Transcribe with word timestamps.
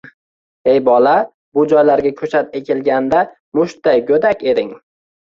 –Hey, 0.69 0.77
bola, 0.85 1.11
bu 1.57 1.65
joylarga 1.73 2.11
koʻchat 2.21 2.57
ekilganda, 2.59 3.19
mushtday 3.59 4.01
goʻdak 4.09 4.43
eding. 4.55 4.73